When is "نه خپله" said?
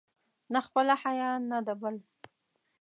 0.53-0.93